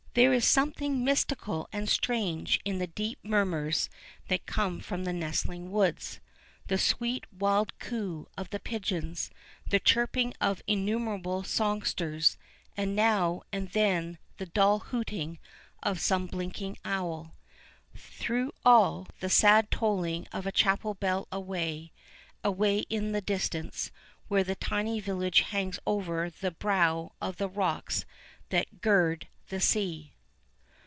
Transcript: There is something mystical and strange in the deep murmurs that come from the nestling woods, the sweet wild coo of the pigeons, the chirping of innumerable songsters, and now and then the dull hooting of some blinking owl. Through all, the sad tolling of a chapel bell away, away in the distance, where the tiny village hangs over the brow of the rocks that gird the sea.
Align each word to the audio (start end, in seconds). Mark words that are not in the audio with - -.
There 0.13 0.33
is 0.33 0.43
something 0.43 1.05
mystical 1.05 1.69
and 1.71 1.87
strange 1.87 2.59
in 2.65 2.79
the 2.79 2.87
deep 2.87 3.19
murmurs 3.23 3.89
that 4.27 4.45
come 4.45 4.81
from 4.81 5.05
the 5.05 5.13
nestling 5.13 5.71
woods, 5.71 6.19
the 6.67 6.77
sweet 6.77 7.23
wild 7.31 7.71
coo 7.79 8.27
of 8.37 8.49
the 8.49 8.59
pigeons, 8.59 9.29
the 9.69 9.79
chirping 9.79 10.33
of 10.41 10.61
innumerable 10.67 11.45
songsters, 11.45 12.37
and 12.75 12.93
now 12.93 13.43
and 13.53 13.69
then 13.69 14.17
the 14.35 14.47
dull 14.47 14.79
hooting 14.79 15.39
of 15.81 16.01
some 16.01 16.25
blinking 16.27 16.77
owl. 16.83 17.33
Through 17.95 18.51
all, 18.65 19.07
the 19.21 19.29
sad 19.29 19.71
tolling 19.71 20.27
of 20.33 20.45
a 20.45 20.51
chapel 20.51 20.93
bell 20.93 21.25
away, 21.31 21.93
away 22.43 22.79
in 22.89 23.13
the 23.13 23.21
distance, 23.21 23.91
where 24.27 24.43
the 24.43 24.55
tiny 24.55 24.99
village 24.99 25.39
hangs 25.39 25.79
over 25.87 26.29
the 26.29 26.51
brow 26.51 27.13
of 27.21 27.37
the 27.37 27.47
rocks 27.47 28.03
that 28.49 28.81
gird 28.81 29.29
the 29.47 29.59
sea. 29.59 30.13